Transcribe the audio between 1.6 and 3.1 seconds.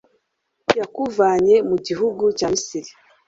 mu gihugu cya Misiri